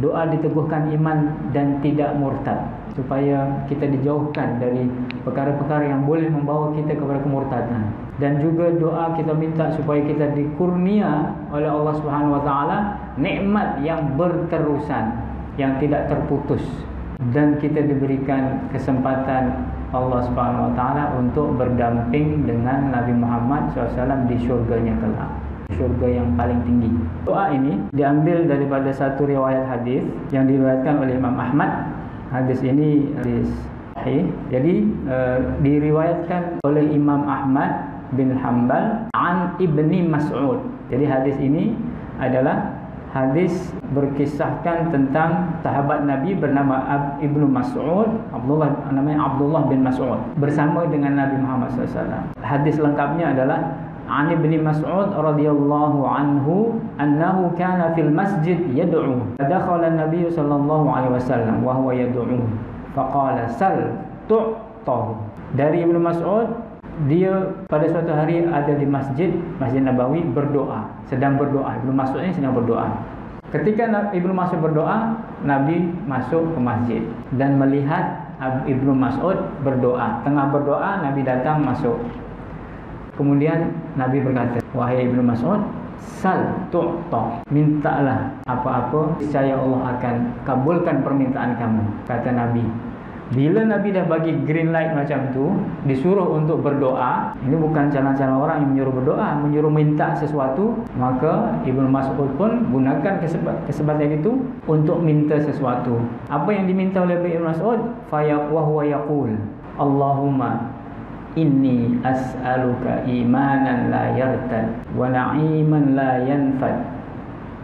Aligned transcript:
doa 0.00 0.24
diteguhkan 0.32 0.88
iman 0.96 1.50
dan 1.52 1.82
tidak 1.84 2.16
murtad. 2.16 2.64
Supaya 2.92 3.64
kita 3.72 3.88
dijauhkan 3.88 4.60
dari 4.60 4.84
perkara-perkara 5.24 5.88
yang 5.88 6.04
boleh 6.04 6.28
membawa 6.28 6.76
kita 6.76 6.92
kepada 6.92 7.24
kemurtadan 7.24 7.88
dan 8.20 8.38
juga 8.38 8.70
doa 8.76 9.16
kita 9.16 9.32
minta 9.32 9.72
supaya 9.74 10.04
kita 10.04 10.36
dikurnia 10.36 11.32
oleh 11.48 11.66
Allah 11.66 11.94
Subhanahu 11.98 12.36
wa 12.36 12.42
taala 12.44 12.78
nikmat 13.16 13.82
yang 13.82 14.14
berterusan 14.14 15.16
yang 15.56 15.80
tidak 15.82 16.06
terputus. 16.06 16.62
Dan 17.32 17.56
kita 17.58 17.82
diberikan 17.86 18.66
kesempatan 18.74 19.72
Allah 19.90 20.20
Subhanahu 20.28 20.70
wa 20.70 20.74
taala 20.78 21.04
untuk 21.18 21.58
berdamping 21.58 22.46
dengan 22.46 22.94
Nabi 22.94 23.14
Muhammad 23.16 23.74
SAW 23.74 24.30
di 24.30 24.36
syurganya 24.42 24.94
kelak 25.02 25.41
syurga 25.76 26.08
yang 26.08 26.34
paling 26.36 26.60
tinggi. 26.64 26.90
Doa 27.24 27.52
ini 27.52 27.78
diambil 27.92 28.44
daripada 28.46 28.90
satu 28.92 29.28
riwayat 29.28 29.68
hadis 29.68 30.04
yang 30.30 30.48
diriwayatkan 30.48 31.00
oleh 31.00 31.16
Imam 31.16 31.36
Ahmad 31.36 31.70
hadis 32.32 32.64
ini 32.64 33.12
hadis 33.20 33.48
sahih. 33.92 34.24
Jadi 34.48 34.88
uh, 35.06 35.38
diriwayatkan 35.60 36.64
oleh 36.64 36.84
Imam 36.90 37.28
Ahmad 37.28 37.92
bin 38.16 38.32
Hanbal 38.34 39.08
an 39.12 39.56
Ibni 39.60 40.04
Mas'ud. 40.08 40.64
Jadi 40.88 41.04
hadis 41.08 41.36
ini 41.40 41.76
adalah 42.20 42.82
hadis 43.12 43.52
berkisahkan 43.92 44.88
tentang 44.88 45.60
sahabat 45.60 46.08
Nabi 46.08 46.32
bernama 46.32 46.80
Ibnu 47.20 47.44
Mas'ud, 47.44 48.08
Abdullah 48.32 48.72
namanya 48.88 49.28
Abdullah 49.32 49.68
bin 49.68 49.84
Mas'ud 49.84 50.16
bersama 50.40 50.88
dengan 50.88 51.20
Nabi 51.20 51.36
Muhammad 51.36 51.76
SAW. 51.76 52.32
Hadis 52.40 52.80
lengkapnya 52.80 53.36
adalah 53.36 53.60
عن 54.07 54.31
ابن 54.31 54.51
مسعود 54.63 55.09
رضي 55.19 55.47
الله 55.51 55.93
عنه 56.07 56.47
أنه 56.95 57.37
كان 57.59 57.81
في 57.95 58.01
المسجد 58.07 58.59
يدعو 58.71 59.35
فدخل 59.35 59.81
النبي 59.83 60.23
صلى 60.31 60.55
الله 60.55 60.83
عليه 60.95 61.11
وسلم 61.19 61.55
وهو 61.63 61.91
يدعو 61.91 62.39
فقال 62.95 63.37
سل 63.59 63.79
تعطه 64.31 65.05
dari 65.55 65.79
Ibnu 65.83 65.99
Mas'ud 65.99 66.47
dia 67.07 67.55
pada 67.71 67.87
suatu 67.87 68.11
hari 68.11 68.43
ada 68.43 68.73
di 68.73 68.83
masjid 68.83 69.31
Masjid 69.61 69.79
Nabawi 69.79 70.23
berdoa 70.33 70.87
sedang 71.07 71.39
berdoa 71.39 71.77
Ibnu 71.83 71.93
Mas'ud 71.95 72.19
ini 72.19 72.35
sedang 72.35 72.51
berdoa 72.57 72.89
ketika 73.51 73.87
Ibnu 74.11 74.33
Mas'ud 74.35 74.59
berdoa 74.59 75.15
Nabi 75.47 75.87
masuk 76.03 76.51
ke 76.51 76.59
masjid 76.59 77.01
dan 77.39 77.55
melihat 77.55 78.27
Ibnu 78.67 78.91
Mas'ud 78.91 79.39
berdoa 79.63 80.19
tengah 80.27 80.51
berdoa 80.51 81.05
Nabi 81.05 81.23
datang 81.23 81.63
masuk 81.63 81.95
Kemudian 83.12 83.76
Nabi 84.00 84.24
berkata, 84.24 84.64
Wahai 84.72 85.04
Ibn 85.04 85.20
Mas'ud, 85.20 85.60
Sal 86.02 86.66
tu'ta, 86.74 87.46
mintalah 87.52 88.34
apa-apa, 88.48 89.22
saya 89.30 89.54
Allah 89.54 89.94
akan 89.94 90.14
kabulkan 90.42 91.04
permintaan 91.06 91.54
kamu, 91.60 91.82
kata 92.10 92.34
Nabi. 92.34 92.64
Bila 93.32 93.64
Nabi 93.64 93.96
dah 93.96 94.04
bagi 94.04 94.34
green 94.44 94.76
light 94.76 94.92
macam 94.92 95.32
tu, 95.32 95.56
disuruh 95.88 96.36
untuk 96.36 96.60
berdoa, 96.60 97.32
ini 97.40 97.56
bukan 97.56 97.88
cara-cara 97.88 98.34
orang 98.34 98.60
yang 98.60 98.70
menyuruh 98.76 98.94
berdoa, 98.98 99.28
menyuruh 99.40 99.72
minta 99.72 100.12
sesuatu, 100.12 100.76
maka 101.00 101.56
Ibn 101.64 101.84
Mas'ud 101.88 102.28
pun 102.36 102.68
gunakan 102.68 103.22
kesempatan 103.64 104.20
itu 104.20 104.36
untuk 104.68 105.00
minta 105.00 105.40
sesuatu. 105.40 105.96
Apa 106.28 106.52
yang 106.52 106.68
diminta 106.68 107.00
oleh 107.00 107.16
Ibn 107.16 107.56
Mas'ud? 107.56 107.80
Fayaq 108.12 108.52
wa 108.52 108.62
huwa 108.68 108.84
yaqul, 108.84 109.32
Allahumma 109.80 110.81
inni 111.32 111.96
as'aluka 112.04 113.08
imanan 113.08 113.88
la 113.88 114.12
yartad 114.12 114.68
wa 114.92 115.08
na'iman 115.08 115.96
la 115.96 116.20
yanfad 116.20 116.76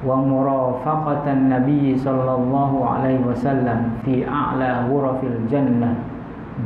wa 0.00 0.16
murafaqatan 0.16 1.52
nabiy 1.52 1.92
sallallahu 1.92 2.80
alaihi 2.80 3.20
wasallam 3.20 4.00
fi 4.00 4.24
a'la 4.24 4.88
ghurafil 4.88 5.44
jannah 5.52 5.92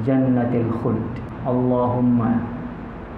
jannatil 0.07 0.71
khuld. 0.83 1.03
Allahumma 1.45 2.41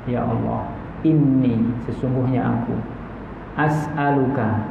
ya 0.09 0.25
Allah 0.25 0.73
inni 1.05 1.63
sesungguhnya 1.87 2.43
aku 2.43 2.75
as'aluka 3.61 4.67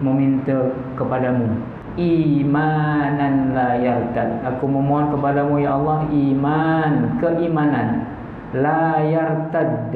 meminta 0.00 0.72
kepadamu 0.94 1.58
imanan 1.94 3.54
la 3.54 3.78
yartad. 3.78 4.42
Aku 4.46 4.66
memohon 4.66 5.14
kepadamu 5.14 5.58
ya 5.62 5.78
Allah 5.78 6.06
iman 6.10 7.18
keimanan 7.22 8.14
layar 8.54 9.50
tad 9.50 9.90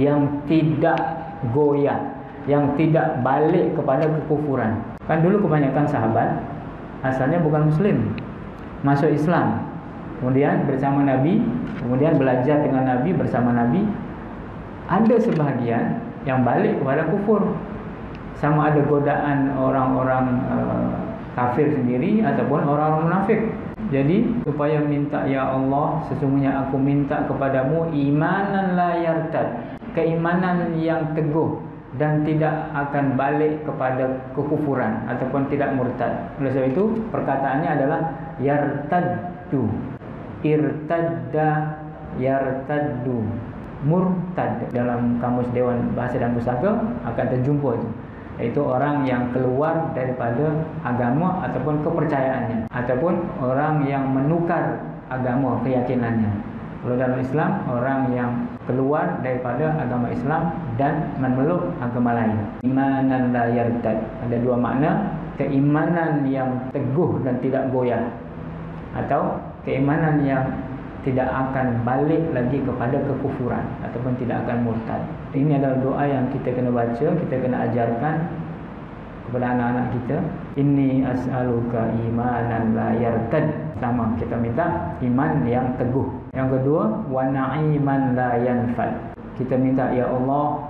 yang 0.00 0.44
tidak 0.48 1.00
goyah. 1.52 2.16
Yang 2.46 2.78
tidak 2.78 3.26
balik 3.26 3.74
kepada 3.74 4.06
kekufuran. 4.06 4.78
Kan 5.10 5.18
dulu 5.18 5.50
kebanyakan 5.50 5.86
sahabat 5.90 6.46
asalnya 7.02 7.42
bukan 7.42 7.74
muslim. 7.74 8.14
Masuk 8.86 9.10
Islam. 9.10 9.66
Kemudian 10.22 10.64
bersama 10.64 11.02
Nabi 11.02 11.42
kemudian 11.82 12.16
belajar 12.16 12.62
dengan 12.62 12.86
Nabi 12.86 13.10
bersama 13.18 13.50
Nabi. 13.50 13.82
Ada 14.86 15.18
sebahagian 15.26 15.98
yang 16.22 16.46
balik 16.46 16.78
kepada 16.78 17.10
kufur. 17.10 17.42
Sama 18.38 18.70
ada 18.70 18.84
godaan 18.86 19.50
orang-orang 19.58 20.38
uh, 20.46 20.92
kafir 21.34 21.72
sendiri 21.72 22.22
ataupun 22.22 22.62
orang-orang 22.62 23.10
munafik 23.10 23.40
jadi 23.86 24.26
supaya 24.42 24.82
minta 24.82 25.22
ya 25.30 25.46
Allah 25.46 26.02
sesungguhnya 26.10 26.66
aku 26.66 26.74
minta 26.74 27.22
kepadamu 27.30 27.94
imanan 27.94 28.74
la 28.74 28.98
yartad. 28.98 29.78
Keimanan 29.94 30.76
yang 30.76 31.14
teguh 31.16 31.56
dan 31.96 32.26
tidak 32.26 32.52
akan 32.76 33.16
balik 33.16 33.64
kepada 33.64 34.28
kekufuran 34.36 35.06
ataupun 35.08 35.48
tidak 35.48 35.72
murtad. 35.72 36.34
Oleh 36.36 36.52
sebab 36.52 36.68
itu 36.68 36.84
perkataannya 37.14 37.70
adalah 37.70 38.00
yartaddu. 38.42 39.70
Irtadda 40.42 41.50
yartaddu. 42.18 43.22
Murtad. 43.86 44.66
Dalam 44.74 45.22
kamus 45.22 45.46
Dewan 45.54 45.94
Bahasa 45.94 46.18
dan 46.18 46.34
Pusaka 46.34 46.74
akan 47.06 47.26
terjumpa 47.38 47.70
itu 47.78 47.88
iaitu 48.36 48.60
orang 48.60 49.04
yang 49.08 49.32
keluar 49.32 49.92
daripada 49.96 50.52
agama 50.84 51.40
ataupun 51.48 51.80
kepercayaannya. 51.80 52.68
Ataupun 52.68 53.14
orang 53.40 53.84
yang 53.88 54.12
menukar 54.12 54.76
agama 55.08 55.60
keyakinannya. 55.64 56.32
Kalau 56.84 56.96
dalam 57.02 57.18
Islam 57.18 57.50
orang 57.66 58.00
yang 58.14 58.30
keluar 58.68 59.18
daripada 59.24 59.74
agama 59.74 60.06
Islam 60.12 60.54
dan 60.78 61.10
memeluk 61.18 61.74
agama 61.82 62.14
lain. 62.14 62.36
Imanan 62.62 63.34
la 63.34 63.50
yartad. 63.50 63.98
Ada 64.22 64.36
dua 64.38 64.54
makna. 64.54 65.18
Keimanan 65.36 66.24
yang 66.30 66.48
teguh 66.72 67.20
dan 67.26 67.36
tidak 67.44 67.68
goyah. 67.74 68.06
Atau 68.96 69.36
keimanan 69.66 70.24
yang 70.24 70.44
tidak 71.06 71.30
akan 71.30 71.86
balik 71.86 72.18
lagi 72.34 72.58
kepada 72.66 72.98
kekufuran 73.06 73.62
ataupun 73.86 74.18
tidak 74.18 74.42
akan 74.42 74.66
murtad. 74.66 75.02
Ini 75.30 75.62
adalah 75.62 75.78
doa 75.78 76.04
yang 76.04 76.26
kita 76.34 76.50
kena 76.50 76.74
baca, 76.74 77.06
kita 77.06 77.34
kena 77.38 77.56
ajarkan 77.70 78.16
kepada 79.30 79.46
anak-anak 79.54 79.86
kita. 79.94 80.18
Inni 80.58 81.06
as'aluka 81.06 81.94
imanan 82.02 82.74
la 82.74 82.90
yartad. 82.98 83.46
Sama 83.78 84.18
kita 84.18 84.34
minta 84.34 84.98
iman 85.04 85.46
yang 85.46 85.78
teguh. 85.78 86.08
Yang 86.34 86.58
kedua, 86.58 87.06
wa 87.06 87.24
na'iman 87.28 88.18
la 88.18 88.40
yanfad. 88.42 89.14
Kita 89.36 89.54
minta 89.54 89.92
ya 89.92 90.08
Allah, 90.08 90.64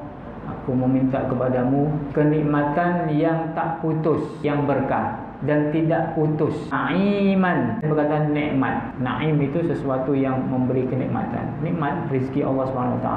aku 0.45 0.75
meminta 0.75 1.23
kepadamu 1.31 1.87
kenikmatan 2.13 3.09
yang 3.15 3.55
tak 3.55 3.79
putus, 3.79 4.21
yang 4.43 4.67
berkah 4.67 5.26
dan 5.45 5.69
tidak 5.75 6.17
putus. 6.17 6.57
Na'iman 6.73 7.85
berkata 7.85 8.31
nikmat. 8.33 8.97
Na'im 9.03 9.37
itu 9.45 9.61
sesuatu 9.69 10.17
yang 10.17 10.41
memberi 10.49 10.89
kenikmatan. 10.89 11.61
Nikmat 11.61 12.09
rezeki 12.09 12.41
Allah 12.47 12.65
SWT. 12.73 13.09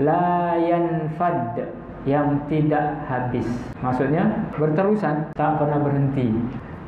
La 0.00 0.56
yanfad 0.56 1.60
yang 2.08 2.40
tidak 2.48 3.04
habis. 3.04 3.44
Maksudnya 3.84 4.48
berterusan, 4.56 5.36
tak 5.36 5.60
pernah 5.60 5.82
berhenti. 5.84 6.32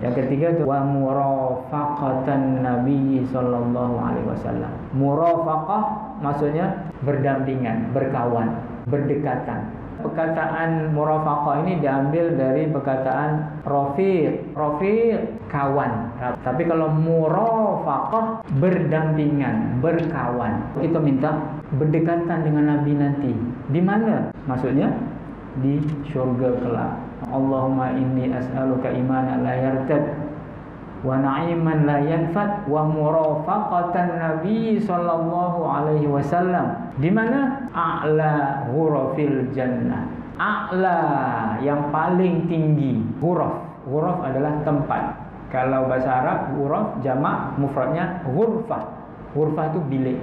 Yang 0.00 0.24
ketiga 0.24 0.56
itu 0.56 0.64
wa 0.64 0.80
murafaqatan 0.80 2.59
Sallallahu 3.28 3.94
alaihi 4.00 4.26
wasallam. 4.28 4.72
Murafaqah 4.96 5.82
maksudnya 6.24 6.88
berdampingan, 7.04 7.92
berkawan, 7.92 8.60
berdekatan 8.88 9.80
perkataan 10.00 10.96
murafaqah 10.96 11.62
ini 11.64 11.78
diambil 11.78 12.34
dari 12.34 12.66
perkataan 12.72 13.62
rafiq. 13.68 14.56
Rafiq 14.56 15.20
kawan. 15.52 16.16
Tapi 16.42 16.62
kalau 16.66 16.88
murafaqah 16.90 18.44
berdampingan, 18.58 19.78
berkawan. 19.84 20.64
Kita 20.80 20.98
minta 20.98 21.30
berdekatan 21.76 22.38
dengan 22.42 22.64
Nabi 22.76 22.92
nanti. 22.96 23.32
Di 23.70 23.80
mana? 23.80 24.32
Maksudnya 24.48 24.88
di 25.60 25.78
syurga 26.10 26.56
kelak. 26.58 26.92
Allahumma 27.28 27.92
inni 27.92 28.32
as'aluka 28.32 28.88
imanan 28.88 29.44
la 29.44 29.52
yartad 29.52 30.02
wa 31.00 31.16
na'iman 31.16 31.88
la 31.88 31.98
yanfat 32.04 32.68
wa 32.68 32.84
murafaqatan 32.84 34.20
nabi 34.20 34.76
sallallahu 34.80 35.64
alaihi 35.64 36.08
wasallam. 36.08 36.92
Di 37.00 37.08
mana? 37.08 37.70
A'la 37.72 38.66
hurufil 38.68 39.48
jannah. 39.56 40.04
A'la 40.40 41.00
yang 41.60 41.92
paling 41.92 42.48
tinggi 42.48 43.00
huruf 43.20 43.70
huruf 43.88 44.18
adalah 44.24 44.60
tempat. 44.64 45.16
Kalau 45.50 45.90
bahasa 45.90 46.10
Arab 46.22 46.38
huruf 46.54 47.02
jamak 47.02 47.58
mufradnya 47.58 48.22
ghurfah. 48.22 48.86
Ghurfah 49.34 49.66
itu 49.74 49.80
bilik 49.90 50.18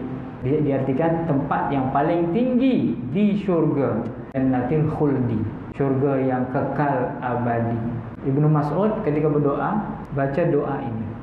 diartikan 0.45 1.27
tempat 1.27 1.74
yang 1.74 1.91
paling 1.91 2.31
tinggi 2.31 2.95
di 3.12 3.35
syurga. 3.44 4.07
Jannatil 4.31 4.88
khuldi 4.95 5.67
syurga 5.77 6.18
yang 6.19 6.50
kekal 6.50 7.21
abadi. 7.21 7.77
Ibnu 8.25 8.50
Mas'ud 8.50 9.06
ketika 9.06 9.29
berdoa 9.29 9.77
baca 10.18 10.41
doa 10.50 10.75
ini. 10.81 11.17